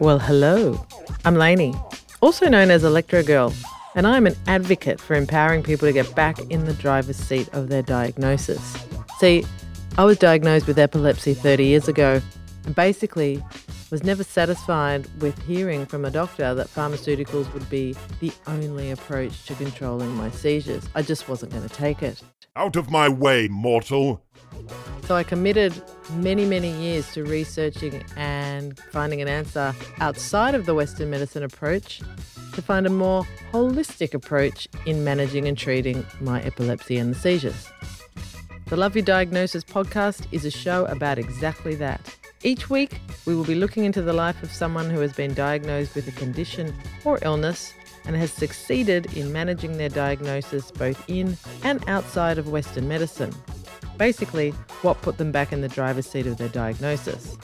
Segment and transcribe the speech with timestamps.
[0.00, 0.84] Well, hello.
[1.24, 1.72] I'm Lainey,
[2.20, 3.54] also known as Electro Girl,
[3.94, 7.68] and I'm an advocate for empowering people to get back in the driver's seat of
[7.68, 8.76] their diagnosis.
[9.18, 9.44] See,
[9.96, 12.20] I was diagnosed with epilepsy 30 years ago,
[12.66, 13.40] and basically
[13.92, 19.46] was never satisfied with hearing from a doctor that pharmaceuticals would be the only approach
[19.46, 20.88] to controlling my seizures.
[20.96, 22.20] I just wasn't going to take it.
[22.56, 24.22] Out of my way, mortal!
[25.06, 25.74] So I committed
[26.12, 32.00] many, many years to researching and finding an answer outside of the Western medicine approach
[32.52, 37.68] to find a more holistic approach in managing and treating my epilepsy and the seizures.
[38.66, 42.16] The Love Your Diagnosis podcast is a show about exactly that.
[42.44, 45.96] Each week, we will be looking into the life of someone who has been diagnosed
[45.96, 46.72] with a condition
[47.04, 47.74] or illness
[48.06, 53.34] and has succeeded in managing their diagnosis both in and outside of Western medicine.
[53.96, 54.50] Basically,
[54.82, 57.36] what put them back in the driver's seat of their diagnosis.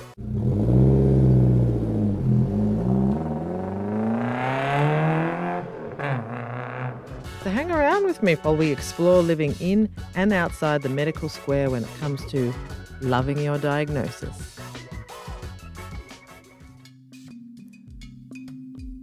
[7.42, 11.70] So hang around with me while we explore living in and outside the medical square
[11.70, 12.52] when it comes to
[13.00, 14.58] loving your diagnosis.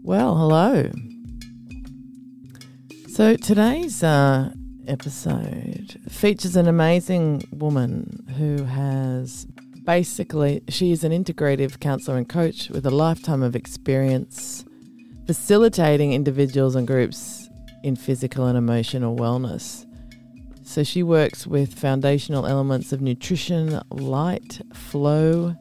[0.03, 0.91] Well, hello.
[3.17, 4.51] So today's uh,
[4.87, 9.47] episode features an amazing woman who has
[9.85, 14.65] basically, she is an integrative counselor and coach with a lifetime of experience
[15.25, 17.49] facilitating individuals and groups
[17.81, 19.87] in physical and emotional wellness.
[20.61, 25.55] So she works with foundational elements of nutrition, light, flow,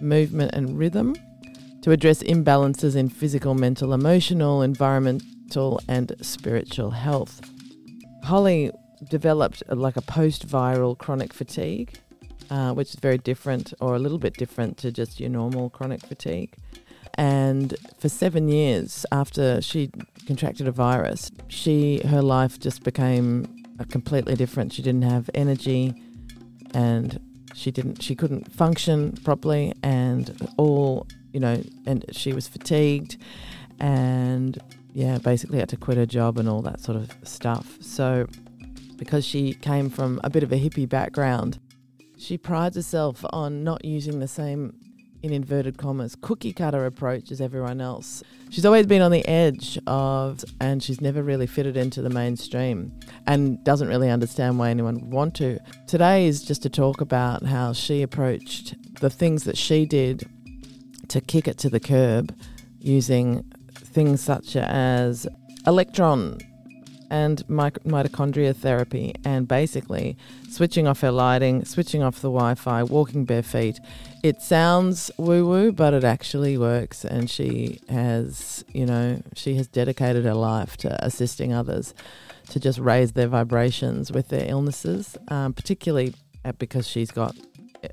[0.00, 1.16] movement, and rhythm
[1.80, 4.62] to address imbalances in physical, mental, emotional,
[5.56, 7.40] environmental, and spiritual health.
[8.24, 8.70] Hollie
[9.08, 11.98] developed uh, like a post viral chronic fatigue,
[12.50, 16.00] uh, which is very different or a little bit different to just your normal chronic
[16.00, 16.54] fatigue.
[17.18, 19.90] And for seven years after she
[20.26, 23.44] contracted a virus, she her life just became
[23.90, 24.72] completely different.
[24.72, 25.94] She didn't have energy,
[26.72, 27.18] and
[27.54, 30.24] she didn't she couldn't function properly, and
[30.56, 33.18] all you know, and she was fatigued,
[33.78, 34.58] and
[34.92, 37.78] yeah, basically had to quit her job and all that sort of stuff.
[37.80, 38.26] So,
[38.96, 41.58] because she came from a bit of a hippie background,
[42.18, 44.74] she prides herself on not using the same,
[45.22, 48.22] in inverted commas, cookie cutter approach as everyone else.
[48.50, 52.92] She's always been on the edge of, and she's never really fitted into the mainstream
[53.26, 55.58] and doesn't really understand why anyone would want to.
[55.86, 60.28] Today is just to talk about how she approached the things that she did
[61.08, 62.34] to kick it to the curb
[62.78, 63.51] using
[63.92, 65.26] things such as
[65.66, 66.38] electron
[67.10, 70.16] and mitochondria therapy, and basically
[70.48, 73.78] switching off her lighting, switching off the Wi Fi, walking bare feet.
[74.22, 77.04] It sounds woo woo, but it actually works.
[77.04, 81.92] And she has, you know, she has dedicated her life to assisting others
[82.48, 86.14] to just raise their vibrations with their illnesses, um, particularly
[86.58, 87.36] because she's got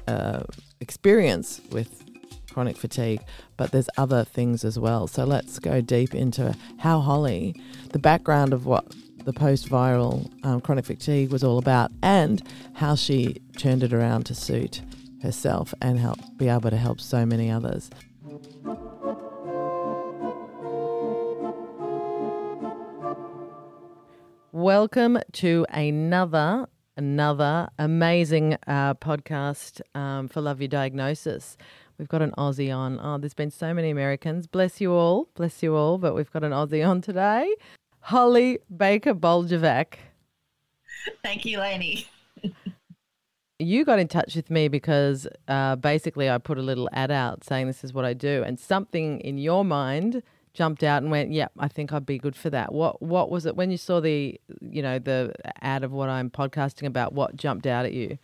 [0.08, 0.44] uh,
[0.80, 2.09] experience with
[2.50, 3.22] chronic fatigue,
[3.58, 5.08] but there's other things as well.
[5.08, 7.56] So let's go deep into how Hollie,
[7.92, 8.86] the background of what
[9.26, 12.42] the post viral um, chronic fatigue was all about, and
[12.74, 14.82] how she turned it around to suit
[15.22, 17.90] herself and help be able to help so many others.
[24.52, 26.68] Welcome to another
[26.98, 31.56] another amazing uh, podcast um, for Love Your Diagnosis.
[32.00, 32.98] We've got an Aussie on.
[33.04, 34.48] Oh, there's been so many Americans.
[34.48, 35.28] Bless you all.
[35.36, 35.98] Bless you all.
[35.98, 37.54] But we've got an Aussie on today.
[38.00, 39.96] Hollie Baker Boljkovac.
[41.24, 42.08] Thank you, Lainey.
[43.59, 47.44] you got in touch with me because uh, basically I put a little ad out
[47.44, 50.24] saying this is what I do, and something in your mind
[50.54, 53.30] jumped out and went, "Yep, yeah, I think I'd be good for that." What What
[53.30, 57.12] was it when you saw the you know the ad of what I'm podcasting about?
[57.12, 58.18] What jumped out at you?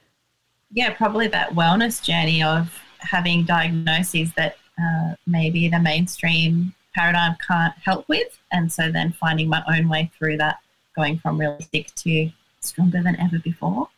[0.72, 7.74] Yeah, probably that wellness journey of having diagnoses that uh, maybe the mainstream paradigm can't
[7.84, 8.40] help with.
[8.52, 10.60] And so then finding my own way through that,
[10.96, 12.30] going from really sick to
[12.62, 13.90] stronger than ever before.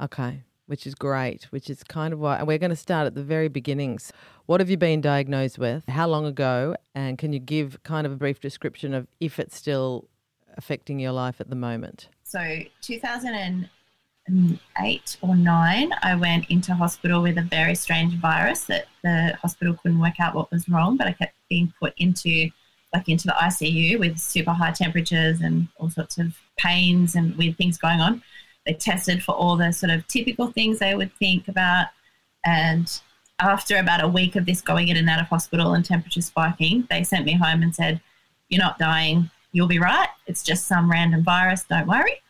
[0.00, 3.22] Okay, which is great, which is kind of why we're going to start at the
[3.22, 4.12] very beginnings.
[4.46, 5.86] What have you been diagnosed with?
[5.88, 6.76] How long ago?
[6.94, 10.08] And can you give kind of a brief description of if it's still
[10.56, 12.08] affecting your life at the moment?
[12.22, 13.68] So, 2000
[14.80, 19.74] eight or nine, I went into hospital with a very strange virus that the hospital
[19.74, 22.50] couldn't work out what was wrong, but I kept being put into
[22.94, 27.58] like into the ICU with super high temperatures and all sorts of pains and weird
[27.58, 28.22] things going on.
[28.64, 31.88] They tested for all the sort of typical things they would think about,
[32.44, 33.00] and
[33.40, 36.86] after about a week of this going in and out of hospital and temperature spiking,
[36.90, 38.00] they sent me home and said,
[38.48, 39.30] You're not dying.
[39.52, 40.08] You'll be right.
[40.26, 41.64] It's just some random virus.
[41.64, 42.20] Don't worry.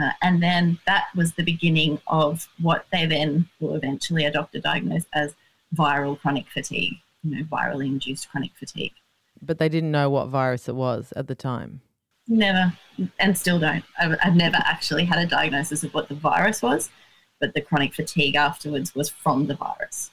[0.00, 4.60] Uh, and then that was the beginning of what they then will eventually adopt a
[4.60, 5.34] diagnosis as
[5.74, 8.92] viral chronic fatigue, you know, virally induced chronic fatigue.
[9.40, 11.80] But they didn't know what virus it was at the time.
[12.26, 12.72] Never,
[13.18, 13.84] and still don't.
[13.98, 16.90] I've, I've never actually had a diagnosis of what the virus was,
[17.38, 20.10] but the chronic fatigue afterwards was from the virus.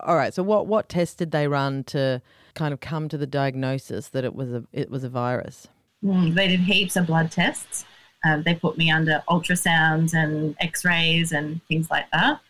[0.00, 0.34] All right.
[0.34, 2.20] So what what test did they run to
[2.54, 5.68] kind of come to the diagnosis that it was a it was a virus?
[6.04, 7.86] Mm, they did heaps of blood tests.
[8.26, 12.40] Um, they put me under ultrasounds and X-rays and things like that.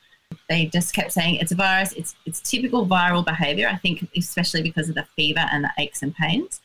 [0.48, 1.92] They just kept saying it's a virus.
[1.92, 3.68] It's it's typical viral behaviour.
[3.68, 6.60] I think especially because of the fever and the aches and pains.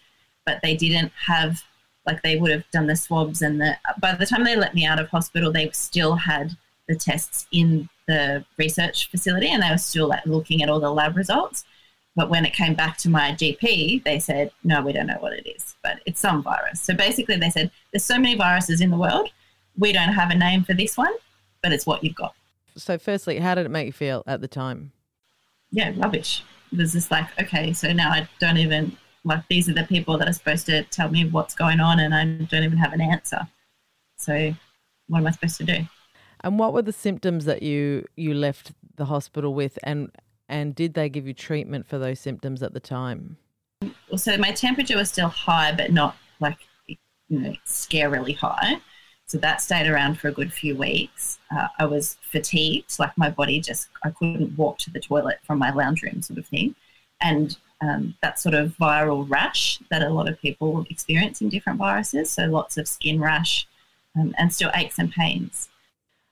[0.46, 1.62] But they didn't have
[2.06, 3.78] like they would have done the swabs and the.
[4.00, 6.56] By the time they let me out of hospital, they still had
[6.88, 10.92] the tests in the research facility and they were still like looking at all the
[10.92, 11.66] lab results.
[12.16, 15.34] But when it came back to my GP, they said, no, we don't know what
[15.34, 16.82] it is, but it's some virus.
[16.82, 19.30] So basically, they said, there's so many viruses in the world.
[19.78, 21.14] We don't have a name for this one,
[21.64, 22.36] but it's what you've got.
[22.76, 24.92] So, firstly, how did it make you feel at the time?
[25.72, 26.44] Yeah, rubbish.
[26.72, 30.18] It was just like, okay, so now I don't even, like, these are the people
[30.18, 33.02] that are supposed to tell me what's going on, and I don't even have an
[33.02, 33.48] answer.
[34.18, 34.54] So,
[35.08, 35.80] what am I supposed to do?
[36.44, 40.12] And what were the symptoms that you you left the hospital with, and
[40.52, 43.38] and did they give you treatment for those symptoms at the time?
[44.10, 46.58] Well, so my temperature was still high, but not like
[46.88, 46.98] you
[47.30, 48.76] know scarily high.
[49.26, 51.40] So that stayed around for a good few weeks.
[51.56, 55.58] Uh, I was fatigued, like my body just I couldn't walk to the toilet from
[55.58, 56.76] my lounge room, sort of thing,
[57.22, 61.80] and um, that sort of viral rash that a lot of people experience in different
[61.80, 62.30] viruses.
[62.30, 63.68] So lots of skin rash
[64.20, 65.70] um, and still aches and pains.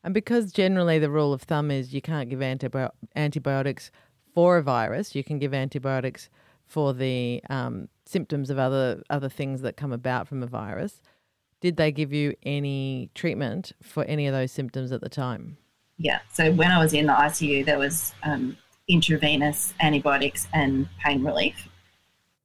[0.03, 3.91] And because generally the rule of thumb is you can't give antibi- antibiotics
[4.39, 6.29] for a virus, you can give antibiotics
[6.65, 11.01] for the um, symptoms of other other things that come about from a virus.
[11.59, 15.57] Did they give you any treatment for any of those symptoms at the time?
[15.97, 16.19] Yeah.
[16.31, 18.55] So when I was in the ICU, there was um,
[18.87, 21.67] intravenous antibiotics and pain relief.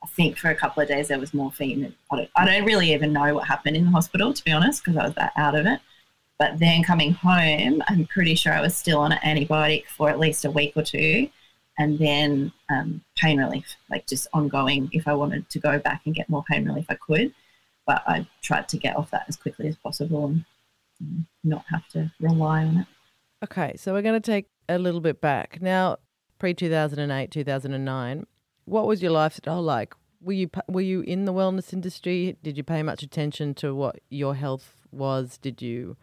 [0.03, 1.95] I think for a couple of days there was morphine.
[2.11, 4.83] I don't, I don't really even know what happened in the hospital, to be honest,
[4.83, 5.79] because I was that out of it.
[6.41, 10.19] But then coming home, I'm pretty sure I was still on an antibiotic for at
[10.19, 11.29] least a week or two.
[11.79, 14.89] And then um, pain relief, like just ongoing.
[14.93, 17.35] If I wanted to go back and get more pain relief, I could.
[17.87, 20.45] But I tried to get off that as quickly as possible and
[21.43, 22.87] not have to rely on it.
[23.43, 25.59] Okay, so we're going to take a little bit back.
[25.61, 25.99] Now,
[26.39, 28.27] pre 2008, 2009,
[28.65, 29.95] what was your lifestyle like?
[30.23, 32.37] Were you were you in the wellness industry?
[32.43, 35.37] Did you pay much attention to what your health was?
[35.37, 35.97] Did you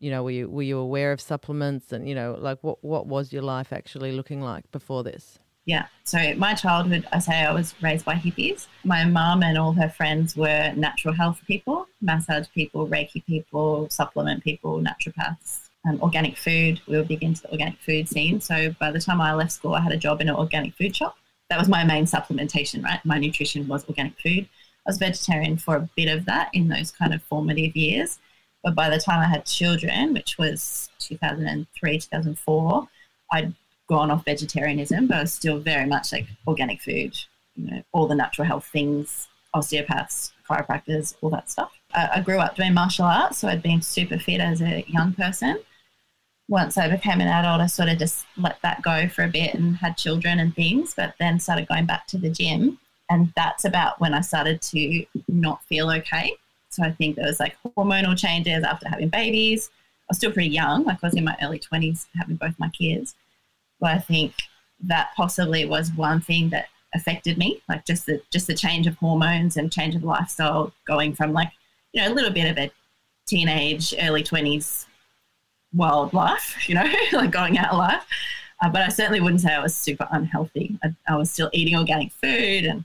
[0.00, 3.06] you know, were you were you aware of supplements and you know, like what what
[3.06, 5.38] was your life actually looking like before this?
[5.66, 5.86] Yeah.
[6.04, 8.66] So my childhood, I say I was raised by hippies.
[8.82, 14.42] My mum and all her friends were natural health people, massage people, Reiki people, supplement
[14.42, 16.80] people, naturopaths, um, organic food.
[16.88, 18.40] We were big into the organic food scene.
[18.40, 20.96] So by the time I left school, I had a job in an organic food
[20.96, 21.16] shop.
[21.50, 23.04] That was my main supplementation, right?
[23.04, 24.48] My nutrition was organic food.
[24.86, 28.18] I was vegetarian for a bit of that in those kind of formative years.
[28.62, 32.88] But by the time I had children, which was 2003, 2004,
[33.32, 33.54] I'd
[33.88, 37.16] gone off vegetarianism, but I was still very much like organic food,
[37.56, 41.72] you know, all the natural health things, osteopaths, chiropractors, all that stuff.
[41.94, 45.12] I, I grew up doing martial arts, so I'd been super fit as a young
[45.14, 45.58] person.
[46.48, 49.54] Once I became an adult, I sort of just let that go for a bit
[49.54, 52.78] and had children and things, but then started going back to the gym.
[53.08, 56.36] And that's about when I started to not feel okay.
[56.70, 59.70] So I think there was like hormonal changes after having babies.
[59.74, 62.68] I was still pretty young, like I was in my early 20s having both my
[62.70, 63.14] kids.
[63.80, 64.34] But I think
[64.84, 68.96] that possibly was one thing that affected me, like just the just the change of
[68.96, 71.50] hormones and change of lifestyle, going from like
[71.92, 72.70] you know a little bit of a
[73.26, 74.86] teenage, early 20s
[75.74, 78.04] wild life, you know, like going out life.
[78.62, 80.78] Uh, but I certainly wouldn't say I was super unhealthy.
[80.84, 82.84] I, I was still eating organic food and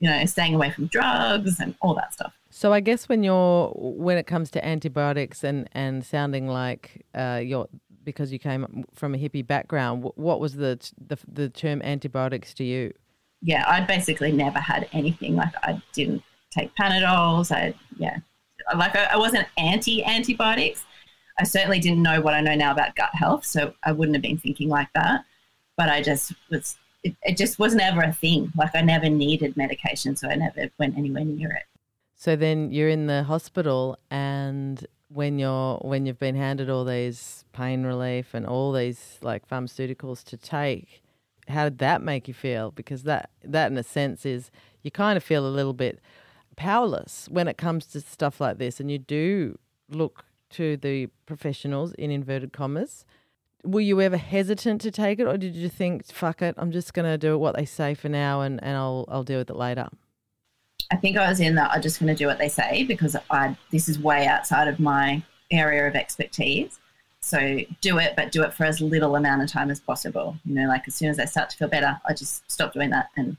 [0.00, 2.34] you know staying away from drugs and all that stuff.
[2.54, 7.40] So I guess when you're when it comes to antibiotics and and sounding like uh,
[7.42, 7.66] you're
[8.04, 10.78] because you came from a hippie background, what was the
[11.08, 12.92] the, the term antibiotics to you?
[13.40, 15.34] Yeah, I basically never had anything.
[15.34, 17.50] Like I didn't take Panadols.
[17.50, 18.18] I yeah,
[18.76, 20.84] like I, I wasn't anti antibiotics.
[21.38, 24.22] I certainly didn't know what I know now about gut health, so I wouldn't have
[24.22, 25.24] been thinking like that.
[25.78, 26.76] But I just was.
[27.02, 28.52] It, it just was never a thing.
[28.54, 31.64] Like I never needed medication, so I never went anywhere near it.
[32.22, 37.44] So then you're in the hospital, and when you're when you've been handed all these
[37.52, 41.02] pain relief and all these like pharmaceuticals to take,
[41.48, 42.70] how did that make you feel?
[42.70, 44.52] Because that that in a sense is
[44.84, 45.98] you kind of feel a little bit
[46.54, 51.92] powerless when it comes to stuff like this, and you do look to the professionals
[51.94, 53.04] in inverted commas.
[53.64, 56.94] Were you ever hesitant to take it, or did you think, "Fuck it, I'm just
[56.94, 59.56] going to do what they say for now, and, and I'll I'll deal with it
[59.56, 59.88] later"?
[60.92, 61.70] I think I was in that.
[61.70, 64.78] I'm just going to do what they say because I this is way outside of
[64.78, 66.78] my area of expertise.
[67.22, 70.36] So do it, but do it for as little amount of time as possible.
[70.44, 72.90] You know, like as soon as I start to feel better, I just stop doing
[72.90, 73.38] that and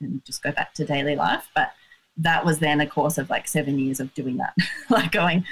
[0.00, 1.48] and just go back to daily life.
[1.54, 1.72] But
[2.18, 4.54] that was then a course of like seven years of doing that,
[4.90, 5.46] like going,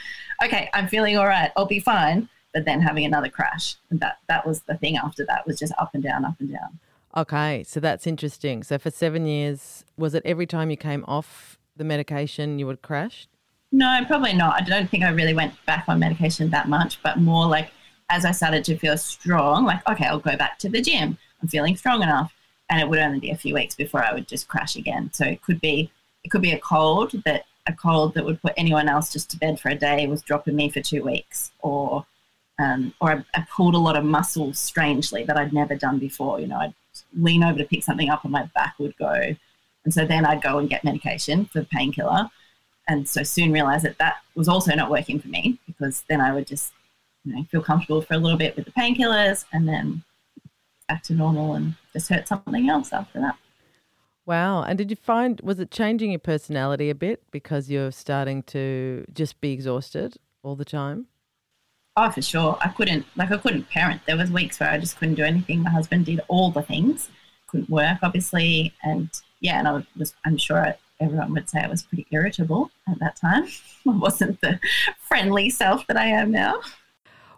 [0.44, 3.76] okay, I'm feeling all right, I'll be fine, but then having another crash.
[3.88, 6.52] And that that was the thing after that was just up and down, up and
[6.52, 6.78] down.
[7.16, 8.62] Okay, so that's interesting.
[8.62, 12.83] So for seven years, was it every time you came off the medication you would
[12.83, 13.28] crash?
[13.71, 14.61] No, probably not.
[14.61, 17.71] I don't think I really went back on medication that much, but more like
[18.11, 21.16] as I started to feel strong, like, okay, I'll go back to the gym.
[21.40, 22.33] I'm feeling strong enough.
[22.71, 25.11] And it would only be a few weeks before I would just crash again.
[25.12, 25.90] So it could be
[26.25, 29.38] it could be a cold that a cold that would put anyone else just to
[29.38, 32.07] bed for a day was dropping me for two weeks, or
[32.59, 36.40] um, or I, I, pulled a lot of muscles strangely that I'd never done before.
[36.40, 36.75] You know, I'd
[37.14, 39.35] lean over to pick something up, and my back would go,
[39.85, 42.31] and so then I'd go and get medication for painkiller,
[42.88, 46.33] and so soon realized that that was also not working for me because then I
[46.33, 46.73] would just
[47.25, 50.02] you know feel comfortable for a little bit with the painkillers, and then
[50.88, 53.37] back to normal, and just hurt something else after that.
[54.25, 54.62] Wow.
[54.62, 59.04] And did you find, was it changing your personality a bit because you're starting to
[59.12, 61.07] just be exhausted all the time?
[61.96, 62.56] Oh, for sure.
[62.61, 64.00] I couldn't, like, I couldn't parent.
[64.06, 65.62] There was weeks where I just couldn't do anything.
[65.62, 67.11] My husband did all the things,
[67.49, 68.72] couldn't work, obviously.
[68.82, 72.99] And yeah, and I was, I'm sure everyone would say I was pretty irritable at
[73.00, 73.44] that time.
[73.88, 74.58] I wasn't the
[75.00, 76.61] friendly self that I am now.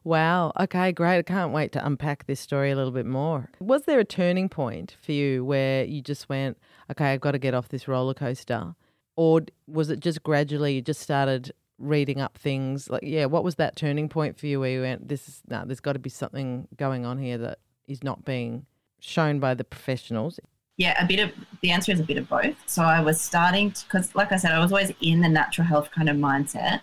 [0.04, 0.52] Wow.
[0.60, 1.18] Okay, great.
[1.18, 3.48] I can't wait to unpack this story a little bit more.
[3.58, 6.58] Was there a turning point for you where you just went,
[6.90, 8.74] okay, I've got to get off this roller coaster?
[9.16, 12.88] Or was it just gradually you just started reading up things?
[12.88, 15.64] Like, yeah, what was that turning point for you where you went, this is, no,
[15.64, 18.66] there's got to be something going on here that is not being
[19.00, 20.38] shown by the professionals?
[20.76, 21.30] Yeah, a bit of
[21.62, 22.56] the answer is a bit of both.
[22.66, 25.90] So I was starting because like I said, I was always in the natural health
[25.92, 26.80] kind of mindset.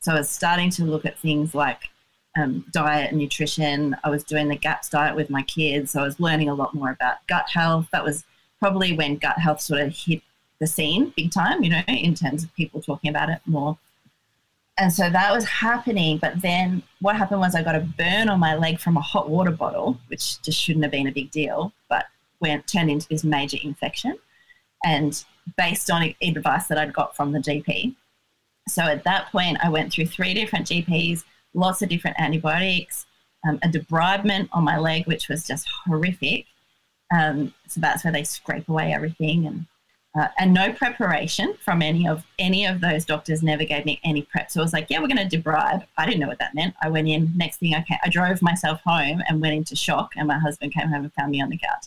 [0.00, 1.80] So I was starting to look at things like
[2.38, 3.96] um, diet and nutrition.
[4.04, 5.92] I was doing the GAPS diet with my kids.
[5.92, 7.88] So I was learning a lot more about gut health.
[7.92, 8.24] That was
[8.58, 10.22] probably when gut health sort of hit
[10.58, 13.78] the scene big time, you know, in terms of people talking about it more.
[14.80, 16.18] And so that was happening.
[16.18, 19.28] But then what happened was I got a burn on my leg from a hot
[19.28, 22.06] water bottle, which just shouldn't have been a big deal, but
[22.40, 24.18] went turned into this major infection.
[24.84, 25.22] And
[25.58, 27.94] based on advice that I'd got from the GP.
[28.68, 33.06] So at that point, I went through three different GPs lots of different antibiotics,
[33.48, 36.46] um, a debridement on my leg, which was just horrific.
[37.16, 39.66] Um, so that's where they scrape away everything, and
[40.18, 43.42] uh, and no preparation from any of any of those doctors.
[43.42, 44.50] Never gave me any prep.
[44.50, 45.86] So I was like, yeah, we're going to debride.
[45.96, 46.74] I didn't know what that meant.
[46.82, 47.32] I went in.
[47.36, 50.12] Next thing I came, I drove myself home and went into shock.
[50.16, 51.86] And my husband came home and found me on the couch.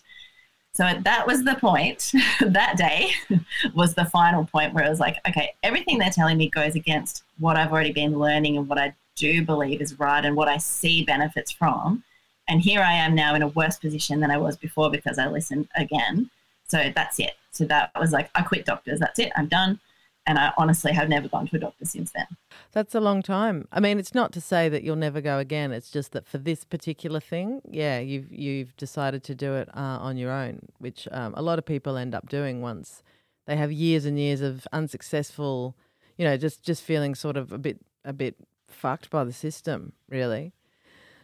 [0.71, 2.13] So that was the point.
[2.41, 3.11] that day
[3.73, 7.23] was the final point where it was like, okay, everything they're telling me goes against
[7.39, 10.57] what I've already been learning and what I do believe is right and what I
[10.57, 12.03] see benefits from.
[12.47, 15.27] And here I am now in a worse position than I was before because I
[15.27, 16.29] listened again.
[16.67, 17.35] So that's it.
[17.55, 18.99] So that was like, I quit doctors.
[18.99, 19.31] That's it.
[19.35, 19.79] I'm done.
[20.25, 22.27] And I honestly have never gone to a doctor since then.
[22.71, 23.67] That's a long time.
[23.73, 25.73] I mean, it's not to say that you'll never go again.
[25.73, 29.97] It's just that for this particular thing, yeah, you've you've decided to do it uh,
[29.99, 33.03] on your own, which um, a lot of people end up doing once
[33.45, 35.75] they have years and years of unsuccessful,
[36.17, 38.35] you know, just just feeling sort of a bit a bit
[38.67, 40.53] fucked by the system, really.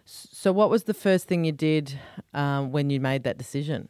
[0.05, 1.99] So, what was the first thing you did
[2.33, 3.89] um, when you made that decision?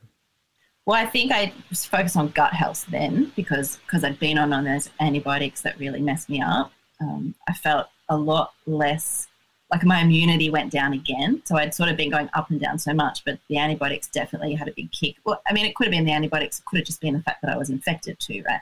[0.85, 4.63] Well, I think I focused on gut health then because because I'd been on, on
[4.63, 6.71] those antibiotics that really messed me up.
[6.99, 9.27] Um, I felt a lot less
[9.71, 11.41] like my immunity went down again.
[11.45, 14.55] So I'd sort of been going up and down so much, but the antibiotics definitely
[14.55, 15.17] had a big kick.
[15.25, 17.21] Well, I mean, it could have been the antibiotics, it could have just been the
[17.21, 18.61] fact that I was infected too, right?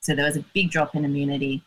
[0.00, 1.62] So there was a big drop in immunity.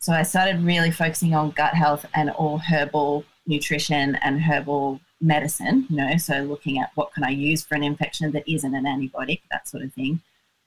[0.00, 5.86] So I started really focusing on gut health and all herbal nutrition and herbal medicine,
[5.88, 8.84] you know, so looking at what can I use for an infection that isn't an
[8.84, 10.20] antibiotic, that sort of thing.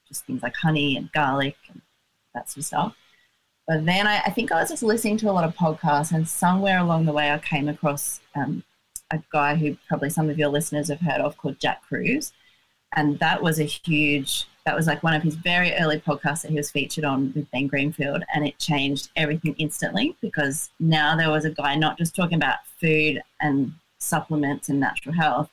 [0.08, 1.80] Just things like honey and garlic and
[2.34, 2.96] that sort of stuff.
[3.68, 6.28] But then I, I think I was just listening to a lot of podcasts, and
[6.28, 8.64] somewhere along the way, I came across um,
[9.12, 12.32] a guy who probably some of your listeners have heard of called Jack Kruse.
[12.96, 16.50] And that was a huge that was like one of his very early podcasts that
[16.50, 21.30] he was featured on with Ben Greenfield, and it changed everything instantly because now there
[21.30, 25.50] was a guy not just talking about food and supplements and natural health,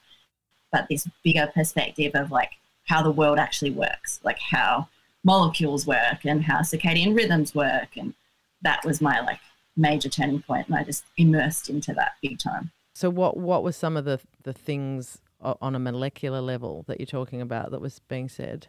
[0.71, 2.51] but this bigger perspective of like
[2.85, 4.87] how the world actually works, like how
[5.23, 7.97] molecules work and how circadian rhythms work.
[7.97, 8.13] And
[8.61, 9.39] that was my like
[9.75, 12.71] major turning point, and I just immersed into that big time.
[12.93, 17.05] So, what what were some of the the things on a molecular level that you're
[17.05, 18.67] talking about that was being said?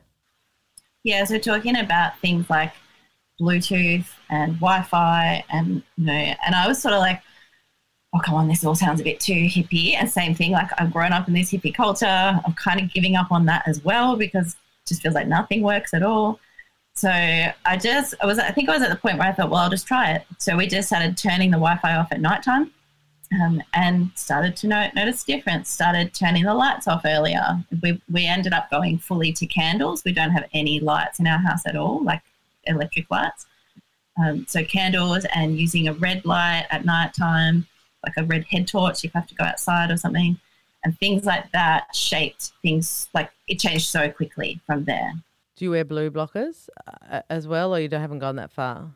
[1.02, 2.72] Yeah, so talking about things like
[3.40, 7.22] Bluetooth and Wi-Fi, and you know, and I was sort of like,
[8.14, 9.94] oh come on, this all sounds a bit too hippie.
[9.94, 12.06] And same thing, like I've grown up in this hippie culture.
[12.06, 15.62] I'm kind of giving up on that as well because it just feels like nothing
[15.62, 16.40] works at all.
[16.94, 19.50] So I just, I was, I think I was at the point where I thought,
[19.50, 20.26] well, I'll just try it.
[20.38, 22.72] So we just started turning the Wi-Fi off at nighttime.
[23.40, 25.68] Um, and started to note, notice difference.
[25.68, 27.62] Started turning the lights off earlier.
[27.82, 30.02] We we ended up going fully to candles.
[30.02, 32.22] We don't have any lights in our house at all, like
[32.64, 33.44] electric lights.
[34.16, 37.66] Um, so candles and using a red light at night time,
[38.04, 40.38] like a red head torch if I have to go outside or something,
[40.84, 43.08] and things like that shaped things.
[43.14, 45.12] Like it changed so quickly from there.
[45.56, 46.68] Do you wear blue blockers
[47.10, 48.00] uh, as well, or you don't?
[48.00, 48.90] haven't gone that far?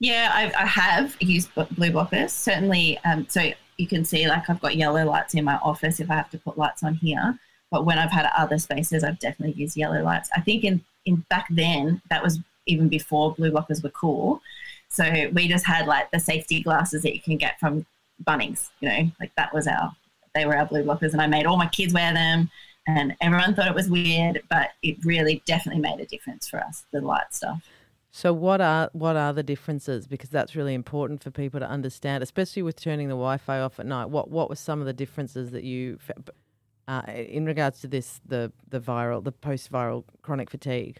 [0.00, 2.30] Yeah, I, I have used blue blockers.
[2.30, 6.10] Certainly, um, so you can see like I've got yellow lights in my office if
[6.10, 7.38] I have to put lights on here.
[7.70, 10.30] But when I've had other spaces, I've definitely used yellow lights.
[10.34, 14.40] I think in in back then that was even before blue blockers were cool.
[14.88, 17.84] So we just had like the safety glasses that you can get from
[18.24, 19.94] Bunnings, you know, like that was our,
[20.34, 21.12] they were our blue blockers.
[21.12, 22.50] And I made all my kids wear them
[22.88, 26.86] and everyone thought it was weird, but it really definitely made a difference for us,
[26.90, 27.62] the light stuff.
[28.10, 30.06] So what are what are the differences?
[30.06, 33.86] Because that's really important for people to understand, especially with turning the Wi-Fi off at
[33.86, 34.06] night.
[34.06, 35.98] What what were some of the differences that you,
[36.88, 40.98] uh, in regards to this, the the viral, the post-viral chronic fatigue?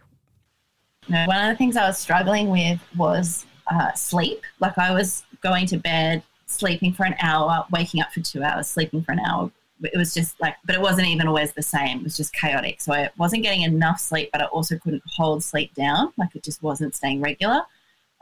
[1.09, 4.43] No, one of the things I was struggling with was uh, sleep.
[4.61, 8.67] Like I was going to bed, sleeping for an hour, waking up for two hours,
[8.67, 9.51] sleeping for an hour.
[9.83, 11.99] It was just like, but it wasn't even always the same.
[11.99, 12.81] It was just chaotic.
[12.81, 16.13] So I wasn't getting enough sleep, but I also couldn't hold sleep down.
[16.17, 17.63] Like it just wasn't staying regular.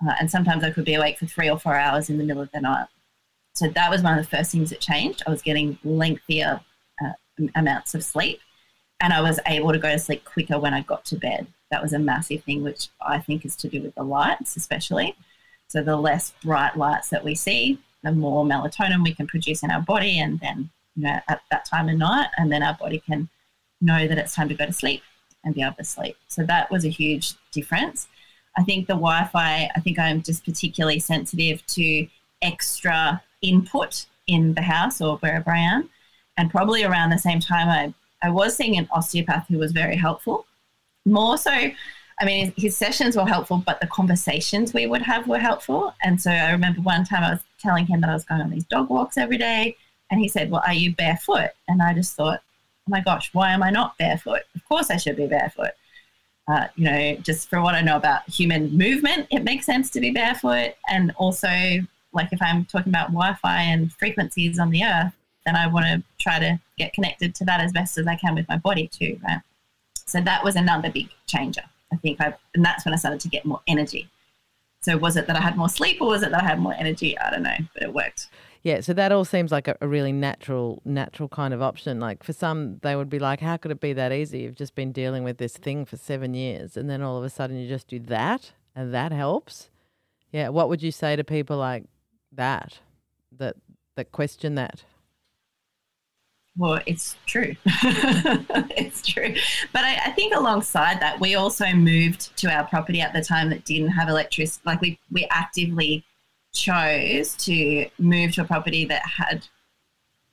[0.06, 2.42] Uh, and sometimes I could be awake for three or four hours in the middle
[2.42, 2.88] of the night.
[3.54, 5.22] So that was one of the first things that changed.
[5.26, 6.60] I was getting lengthier
[7.02, 8.40] uh, amounts of sleep
[9.00, 11.82] and I was able to go to sleep quicker when I got to bed that
[11.82, 15.16] was a massive thing, which I think is to do with the lights, especially.
[15.68, 19.70] So the less bright lights that we see, the more melatonin we can produce in
[19.70, 23.02] our body, and then you know at that time of night, and then our body
[23.06, 23.28] can
[23.80, 25.02] know that it's time to go to sleep
[25.44, 26.16] and be able to sleep.
[26.28, 28.08] So that was a huge difference.
[28.56, 29.70] I think the Wi-Fi.
[29.74, 32.06] I think I'm just particularly sensitive to
[32.42, 35.90] extra input in the house or wherever I am,
[36.36, 37.94] and probably around the same time I
[38.26, 40.46] I was seeing an osteopath who was very helpful
[41.06, 41.70] more so
[42.20, 45.94] I mean, his sessions were helpful, but the conversations we would have were helpful.
[46.02, 48.50] And so I remember one time I was telling him that I was going on
[48.50, 49.76] these dog walks every day.
[50.10, 51.50] And he said, Well, are you barefoot?
[51.68, 52.40] And I just thought,
[52.86, 54.42] Oh my gosh, why am I not barefoot?
[54.54, 55.72] Of course I should be barefoot.
[56.48, 60.00] Uh, you know, just for what I know about human movement, it makes sense to
[60.00, 60.74] be barefoot.
[60.88, 61.48] And also,
[62.12, 65.12] like if I'm talking about Wi Fi and frequencies on the earth,
[65.44, 68.34] then I want to try to get connected to that as best as I can
[68.34, 69.40] with my body too, right?
[70.06, 71.62] So that was another big changer.
[71.92, 74.08] I think I, and that's when I started to get more energy.
[74.80, 76.74] So was it that I had more sleep or was it that I had more
[76.74, 77.18] energy?
[77.18, 78.28] I don't know, but it worked.
[78.62, 82.00] Yeah, so that all seems like a, a, really natural, natural kind of option.
[82.00, 84.40] Like for some, they would be like, "How could it be that easy?
[84.40, 87.30] You've just been dealing with this thing for seven years, and then all of a
[87.30, 89.70] sudden you just do that, and that helps."
[90.32, 91.84] Yeah, what would you say to people like
[92.32, 92.80] that,
[93.38, 93.54] that
[93.94, 94.82] that question that?
[96.58, 97.54] Well, it's true.
[97.66, 99.34] it's true.
[99.72, 103.50] But I, I, think alongside that, we also moved to our property at the time
[103.50, 104.62] that didn't have electricity.
[104.64, 106.02] Like we, we actively
[106.52, 109.46] chose to move to a property that had,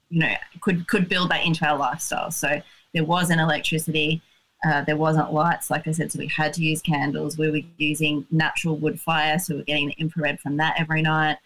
[0.09, 2.31] you know, could could build that into our lifestyle.
[2.31, 2.61] So
[2.93, 4.21] there wasn't electricity.
[4.65, 7.37] Uh, there wasn't lights, like I said, so we had to use candles.
[7.37, 11.01] We were using natural wood fire, so we are getting the infrared from that every
[11.01, 11.37] night.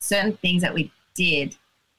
[0.00, 1.54] Certain things that we did,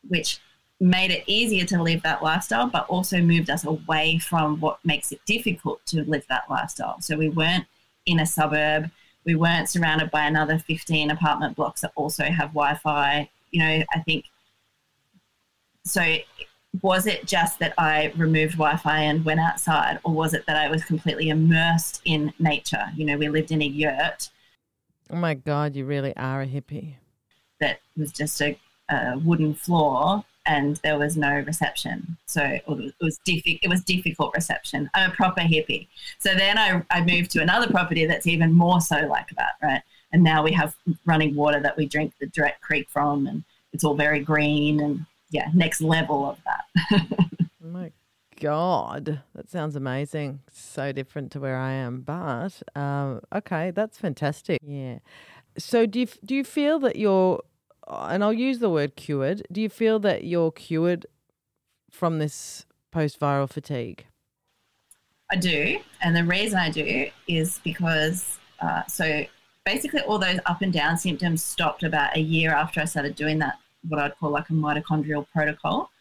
[0.09, 0.41] which
[0.79, 5.11] made it easier to live that lifestyle, but also moved us away from what makes
[5.11, 6.99] it difficult to live that lifestyle.
[6.99, 7.65] So we weren't
[8.05, 8.91] in a suburb,
[9.25, 13.29] we weren't surrounded by another 15 apartment blocks that also have Wi Fi.
[13.51, 14.25] You know, I think
[15.83, 16.17] so.
[16.81, 20.57] Was it just that I removed Wi Fi and went outside, or was it that
[20.57, 22.91] I was completely immersed in nature?
[22.95, 24.29] You know, we lived in a yurt.
[25.09, 26.95] Oh my God, you really are a hippie.
[27.61, 28.59] That was just a,
[28.89, 32.17] a wooden floor and there was no reception.
[32.25, 34.89] So it was diffi- it was difficult reception.
[34.93, 35.87] I'm a proper hippie.
[36.19, 39.81] So then I, I moved to another property that's even more so like that, right?
[40.11, 43.83] And now we have running water that we drink the direct creek from, and it's
[43.83, 47.01] all very green and yeah, next level of that.
[47.63, 47.91] oh my
[48.39, 50.39] God, that sounds amazing.
[50.51, 54.59] So different to where I am, but um, okay, that's fantastic.
[54.63, 54.99] Yeah.
[55.57, 57.41] So do you do you feel that you're,
[57.87, 59.43] and I'll use the word cured.
[59.51, 61.05] Do you feel that you're cured
[61.91, 64.05] from this post viral fatigue?
[65.31, 69.25] I do, and the reason I do is because uh, so
[69.65, 73.39] basically all those up and down symptoms stopped about a year after I started doing
[73.39, 75.91] that what I'd call like a mitochondrial protocol.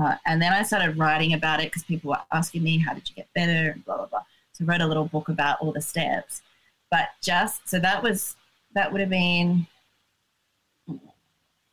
[0.00, 3.08] Uh, and then I started writing about it because people were asking me, how did
[3.08, 3.72] you get better?
[3.72, 4.22] And blah, blah, blah.
[4.52, 6.42] So I wrote a little book about all the steps.
[6.90, 8.36] But just, so that was,
[8.74, 9.66] that would have been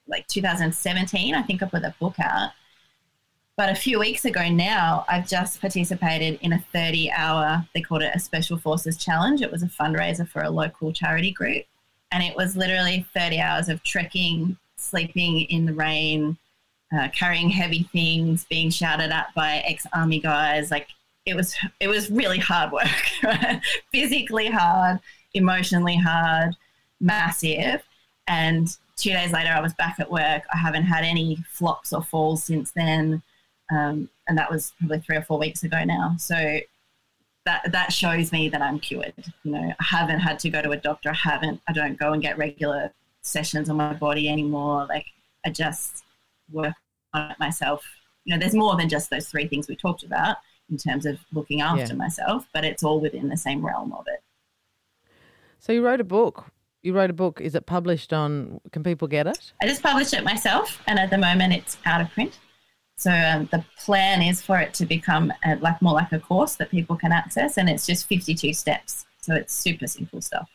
[0.07, 1.35] like 2017.
[1.35, 2.51] I think I put that book out.
[3.57, 8.03] But a few weeks ago now, I've just participated in a 30 hour, they called
[8.03, 9.41] it a Special Forces Challenge.
[9.41, 11.65] It was a fundraiser for a local charity group.
[12.11, 16.37] And it was literally 30 hours of trekking, sleeping in the rain,
[16.95, 20.69] uh, carrying heavy things, being shouted at by ex-army guys.
[20.69, 20.89] Like
[21.25, 22.87] it was, it was really hard work,
[23.91, 24.99] physically hard,
[25.33, 26.55] emotionally hard,
[26.99, 27.81] massive.
[28.27, 30.43] And two days later, I was back at work.
[30.53, 33.21] I haven't had any flops or falls since then,
[33.71, 36.15] um, and that was probably three or four weeks ago now.
[36.17, 36.59] So
[37.45, 39.13] that that shows me that I'm cured.
[39.43, 41.09] You know, I haven't had to go to a doctor.
[41.09, 41.61] I haven't.
[41.67, 44.85] I don't go and get regular sessions on my body anymore.
[44.87, 45.05] Like
[45.45, 46.03] I just
[46.51, 46.75] work
[47.13, 47.85] on it myself.
[48.25, 50.37] You know, there's more than just those three things we talked about
[50.69, 51.93] in terms of looking after yeah.
[51.93, 54.21] myself, but it's all within the same realm of it.
[55.59, 56.51] So you wrote a book.
[56.83, 57.41] You wrote a book.
[57.41, 58.61] Is it published on?
[58.71, 59.53] Can people get it?
[59.61, 62.39] I just published it myself, and at the moment it's out of print.
[62.97, 66.55] So um, the plan is for it to become a, like more like a course
[66.55, 69.05] that people can access, and it's just 52 steps.
[69.21, 70.49] So it's super simple stuff.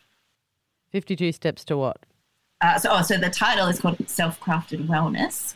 [0.93, 1.99] 52 steps to what?
[2.61, 5.55] Uh, so, oh, so the title is called Self Crafted Wellness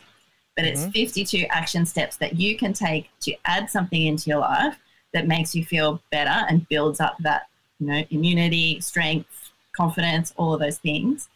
[0.57, 0.91] but it's mm-hmm.
[0.91, 4.75] 52 action steps that you can take to add something into your life
[5.13, 7.43] that makes you feel better and builds up that
[7.79, 9.46] you know immunity strength
[9.77, 11.29] confidence all of those things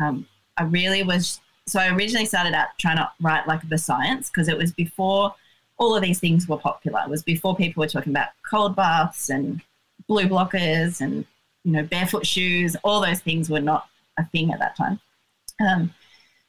[0.00, 4.30] um, i really was so i originally started out trying to write like the science
[4.30, 5.34] because it was before
[5.78, 9.30] all of these things were popular it was before people were talking about cold baths
[9.30, 9.60] and
[10.06, 11.24] blue blockers and
[11.64, 15.00] you know barefoot shoes all those things were not a thing at that time
[15.66, 15.92] um,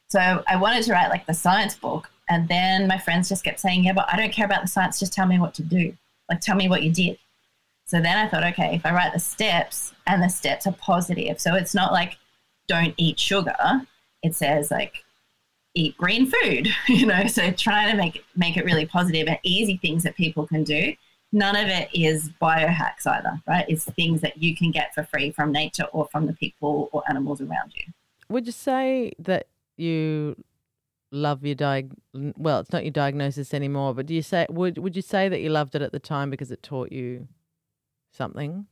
[0.08, 3.60] so i wanted to write like the science book and then my friends just kept
[3.60, 4.98] saying, Yeah, but I don't care about the science.
[4.98, 5.96] Just tell me what to do.
[6.28, 7.18] Like, tell me what you did.
[7.88, 11.40] So then I thought, okay, if I write the steps and the steps are positive,
[11.40, 12.18] so it's not like
[12.68, 13.56] don't eat sugar,
[14.22, 15.04] it says like
[15.74, 19.78] eat green food, you know, so trying to make, make it really positive and easy
[19.78, 20.92] things that people can do.
[21.32, 23.64] None of it is biohacks either, right?
[23.68, 27.02] It's things that you can get for free from nature or from the people or
[27.08, 27.90] animals around you.
[28.28, 29.46] Would you say that
[29.78, 30.36] you
[31.10, 31.90] love your diag
[32.36, 35.40] well it's not your diagnosis anymore but do you say would would you say that
[35.40, 37.26] you loved it at the time because it taught you
[38.12, 38.66] something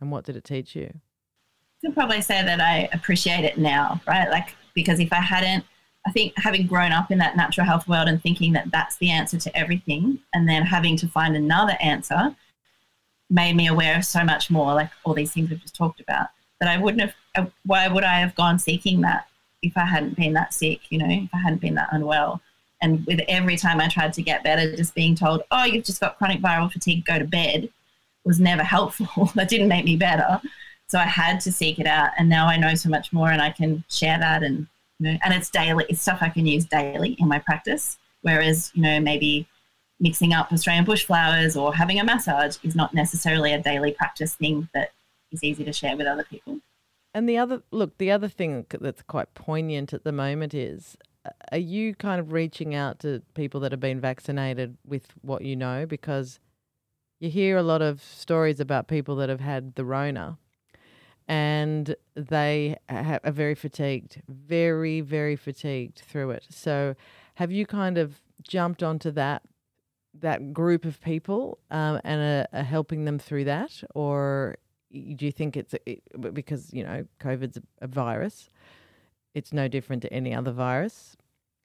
[0.00, 4.00] and what did it teach you i could probably say that i appreciate it now
[4.06, 5.64] right like because if i hadn't
[6.06, 9.10] i think having grown up in that natural health world and thinking that that's the
[9.10, 12.34] answer to everything and then having to find another answer
[13.30, 16.28] made me aware of so much more like all these things we've just talked about
[16.60, 19.26] that i wouldn't have uh, why would i have gone seeking that
[19.64, 22.40] if I hadn't been that sick, you know, if I hadn't been that unwell.
[22.82, 26.00] And with every time I tried to get better, just being told, oh, you've just
[26.00, 27.70] got chronic viral fatigue, go to bed,
[28.24, 29.26] was never helpful.
[29.34, 30.40] that didn't make me better.
[30.88, 32.10] So I had to seek it out.
[32.18, 34.42] And now I know so much more and I can share that.
[34.42, 34.66] And,
[34.98, 37.98] you know, and it's daily, it's stuff I can use daily in my practice.
[38.22, 39.46] Whereas, you know, maybe
[40.00, 44.34] mixing up Australian bush flowers or having a massage is not necessarily a daily practice
[44.34, 44.92] thing that
[45.32, 46.58] is easy to share with other people.
[47.14, 51.30] And the other look, the other thing that's quite poignant at the moment is uh,
[51.52, 55.54] are you kind of reaching out to people that have been vaccinated with what you
[55.54, 56.40] know because
[57.20, 60.38] you hear a lot of stories about people that have had the rona
[61.26, 66.46] and they are very fatigued, very very fatigued through it.
[66.50, 66.94] So
[67.36, 69.42] have you kind of jumped onto that
[70.20, 74.56] that group of people um, and are, are helping them through that or
[74.92, 78.48] do you think it's it, because you know COVID's a virus?
[79.34, 81.16] It's no different to any other virus.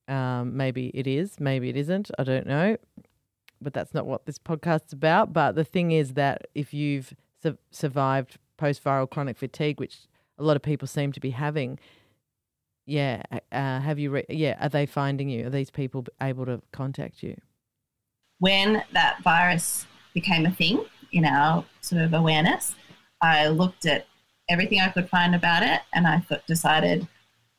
[0.07, 2.09] Um, maybe it is, maybe it isn't.
[2.17, 2.77] I don't know,
[3.61, 5.33] but that's not what this podcast's about.
[5.33, 9.97] But the thing is that if you've su- survived post-viral chronic fatigue, which
[10.37, 11.79] a lot of people seem to be having,
[12.85, 14.11] yeah, uh, have you?
[14.11, 15.47] Re- yeah, are they finding you?
[15.47, 17.35] Are these people able to contact you?
[18.39, 22.75] When that virus became a thing in our sort of awareness,
[23.21, 24.07] I looked at
[24.49, 27.07] everything I could find about it and I thought, decided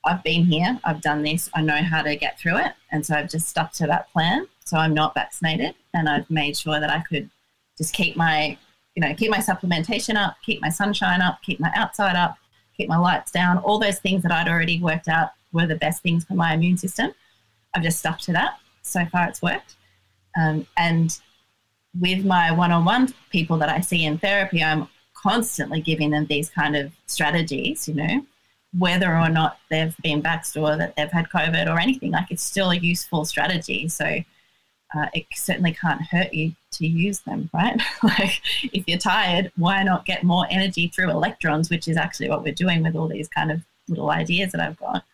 [0.05, 2.73] I've been here, I've done this, I know how to get through it.
[2.91, 4.49] And so I've just stuck to that plan.
[4.65, 7.29] So I'm not vaccinated and I've made sure that I could
[7.77, 8.57] just keep my,
[8.95, 12.37] you know, keep my supplementation up, keep my sunshine up, keep my outside up,
[12.77, 13.59] keep my lights down.
[13.59, 16.77] All those things that I'd already worked out were the best things for my immune
[16.77, 17.13] system.
[17.75, 18.59] I've just stuck to that.
[18.83, 19.77] So far, it's worked.
[20.41, 21.19] Um, and
[21.99, 26.77] with my one-on-one people that I see in therapy, I'm constantly giving them these kind
[26.77, 27.89] of strategies.
[27.89, 28.27] You know,
[28.79, 32.43] whether or not they've been vaxxed or that they've had COVID or anything, like it's
[32.43, 33.89] still a useful strategy.
[33.89, 34.23] So
[34.95, 37.81] uh, it certainly can't hurt you to use them, right?
[38.03, 38.41] like
[38.73, 42.53] if you're tired, why not get more energy through electrons, which is actually what we're
[42.53, 45.05] doing with all these kind of little ideas that I've got.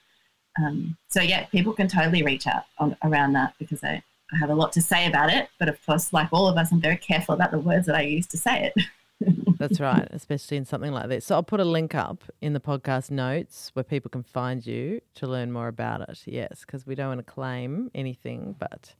[0.58, 4.50] Um, so yeah, people can totally reach out on, around that because I, I have
[4.50, 5.48] a lot to say about it.
[5.58, 8.02] But of course, like all of us, I'm very careful about the words that I
[8.02, 8.84] use to say it.
[9.58, 11.24] That's right, especially in something like this.
[11.24, 15.00] So I'll put a link up in the podcast notes where people can find you
[15.16, 16.22] to learn more about it.
[16.26, 18.94] Yes, because we don't want to claim anything, but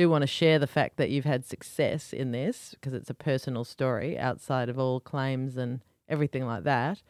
[0.00, 3.14] do want to share the fact that you've had success in this because it's a
[3.14, 7.02] personal story outside of all claims and everything like that.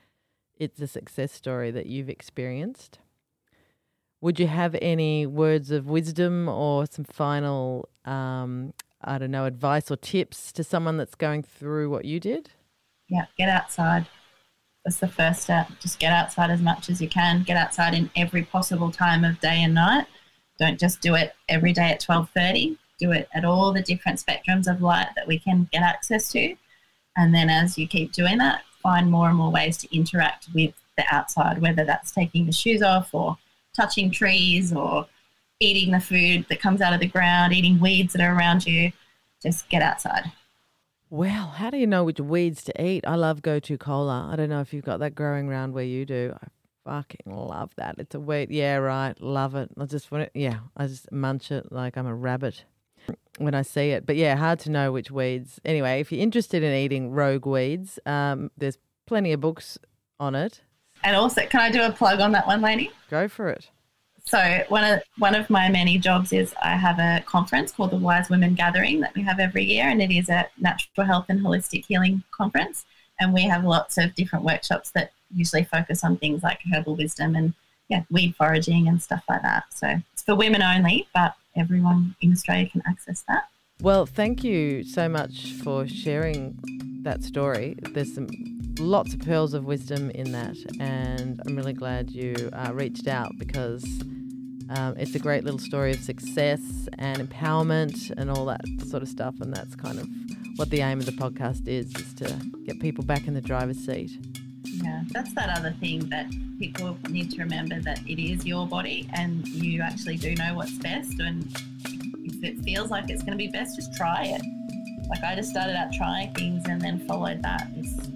[0.58, 2.98] It's a success story that you've experienced.
[4.20, 9.88] Would you have any words of wisdom or some final, um, I don't know, advice
[9.88, 12.50] or tips to someone that's going through what you did?
[13.08, 14.08] Yeah, get outside.
[14.84, 15.68] That's the first step.
[15.78, 17.44] Just get outside as much as you can.
[17.44, 20.08] Get outside in every possible time of day and night.
[20.58, 22.76] Don't just do it every day at 12:30.
[23.00, 26.54] Do it at all the different spectrums of light that we can get access to.
[27.16, 30.74] And then as you keep doing that, find more and more ways to interact with
[30.96, 33.38] the outside, whether that's taking the shoes off or
[33.74, 35.06] touching trees or
[35.60, 38.92] eating the food that comes out of the ground, eating weeds that are around you.
[39.42, 40.30] Just get outside.
[41.08, 43.04] Well, how do you know which weeds to eat?
[43.06, 44.28] I love gotu kola.
[44.30, 46.34] I don't know if you've got that growing around where you do.
[46.40, 46.46] I
[46.84, 47.96] fucking love that.
[47.98, 48.50] It's a weed.
[48.50, 49.20] Yeah, right.
[49.20, 49.70] Love it.
[49.78, 50.32] I just want it.
[50.34, 52.64] Yeah, I just munch it like I'm a rabbit
[53.40, 54.06] when I see it.
[54.06, 55.60] But yeah, hard to know which weeds.
[55.64, 59.78] Anyway, if you're interested in eating rogue weeds, um, there's plenty of books
[60.18, 60.60] on it.
[61.02, 62.90] And also, can I do a plug on that one, Lainey?
[63.10, 63.70] Go for it.
[64.24, 67.96] So one of one of my many jobs is I have a conference called the
[67.96, 71.40] Wise Women Gathering that we have every year, and it is a natural health and
[71.40, 72.84] holistic healing conference.
[73.18, 77.34] And we have lots of different workshops that usually focus on things like herbal wisdom
[77.34, 77.54] and
[77.88, 79.64] yeah, weed foraging and stuff like that.
[79.70, 83.48] So it's for women only, but everyone in Australia can access that.
[83.82, 86.58] Well, thank you so much for sharing
[87.02, 87.76] that story.
[87.92, 88.28] There's some
[88.78, 93.32] lots of pearls of wisdom in that, and I'm really glad you uh, reached out
[93.38, 93.84] because
[94.70, 96.60] um, it's a great little story of success
[96.98, 99.34] and empowerment and all that sort of stuff.
[99.40, 100.06] And that's kind of
[100.56, 103.78] what the aim of the podcast is: is to get people back in the driver's
[103.78, 104.12] seat.
[104.82, 109.08] Yeah, that's that other thing that people need to remember that it is your body,
[109.12, 111.20] and you actually do know what's best.
[111.20, 111.46] And
[112.24, 114.42] if it feels like it's going to be best, just try it.
[115.08, 117.68] Like I just started out trying things and then followed that.
[117.76, 118.08] It's,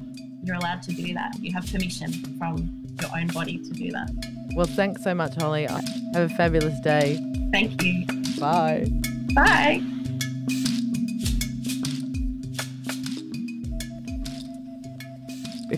[0.43, 1.37] you're allowed to do that.
[1.41, 4.11] You have permission from your own body to do that.
[4.55, 5.67] Well, thanks so much, Hollie.
[5.67, 5.83] Have
[6.15, 7.19] a fabulous day.
[7.51, 8.07] Thank you.
[8.39, 8.87] Bye.
[9.35, 9.83] Bye.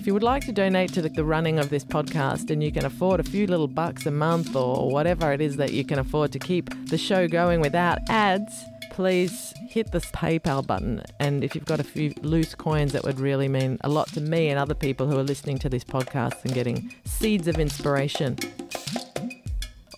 [0.07, 2.85] If you would like to donate to the running of this podcast and you can
[2.85, 6.31] afford a few little bucks a month or whatever it is that you can afford
[6.31, 8.55] to keep the show going without ads,
[8.93, 11.03] please hit the PayPal button.
[11.19, 14.21] And if you've got a few loose coins, that would really mean a lot to
[14.21, 18.39] me and other people who are listening to this podcast and getting seeds of inspiration.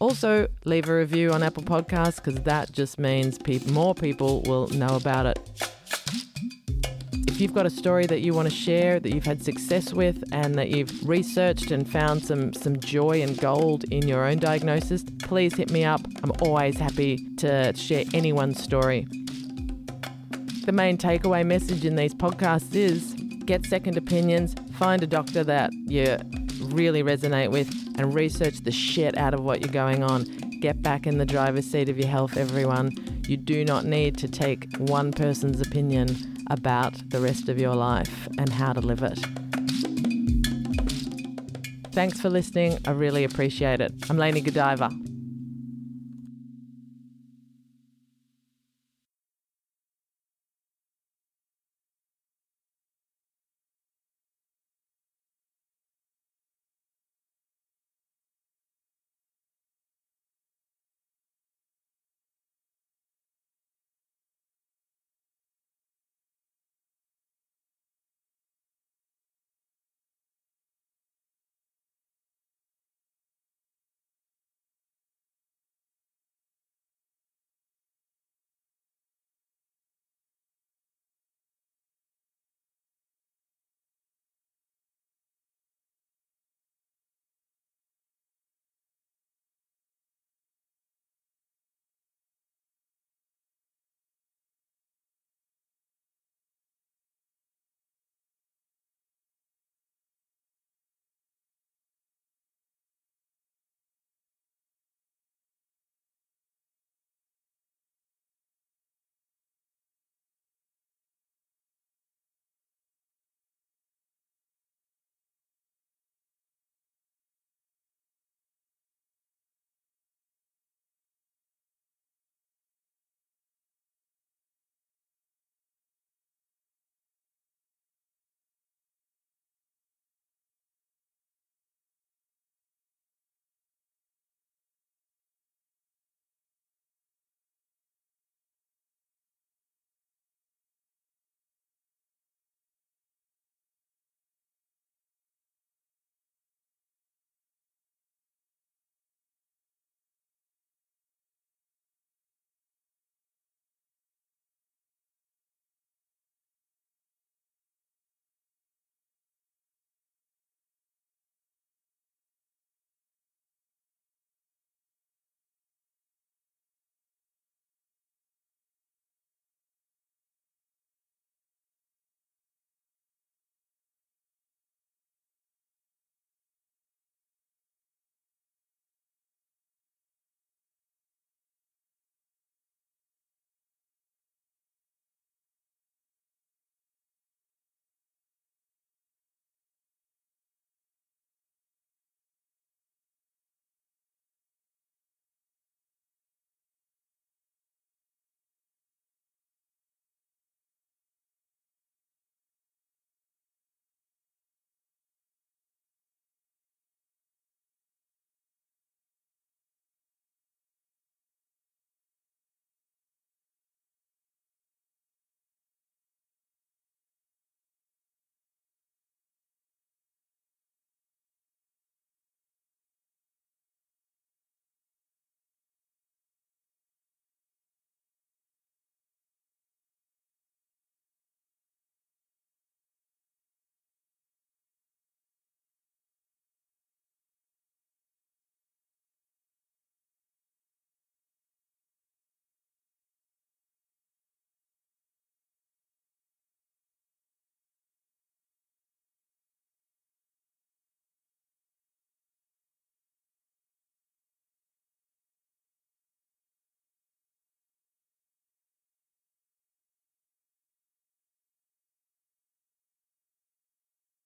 [0.01, 4.69] Also, leave a review on Apple Podcasts because that just means pe- more people will
[4.69, 5.78] know about it.
[7.39, 10.25] If you've got a story that you want to share, that you've had success with,
[10.33, 15.05] and that you've researched and found some, some joy and gold in your own diagnosis,
[15.21, 16.01] please hit me up.
[16.25, 19.07] I'm always happy to share anyone's story.
[20.65, 25.73] The main takeaway message in these podcasts is get second opinions, find a doctor that
[25.87, 26.17] you
[26.75, 30.25] really resonate with, and research the shit out of what you're going on.
[30.61, 32.91] Get back in the driver's seat of your health, everyone.
[33.29, 38.29] You do not need to take one person's opinion about the rest of your life
[38.39, 39.19] and how to live it.
[41.93, 42.79] Thanks for listening.
[42.87, 43.93] I really appreciate it.
[44.09, 44.91] I'm Lainey Godiva.